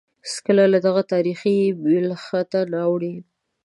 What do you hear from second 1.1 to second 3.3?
تاریخي بېلښته نه اوړي.